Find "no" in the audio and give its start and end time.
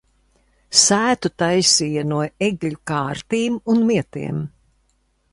2.13-2.21